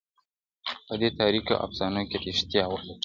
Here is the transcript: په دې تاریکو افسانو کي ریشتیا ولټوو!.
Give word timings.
په 0.85 0.93
دې 1.01 1.09
تاریکو 1.19 1.61
افسانو 1.65 2.01
کي 2.09 2.17
ریشتیا 2.23 2.63
ولټوو!. 2.67 2.95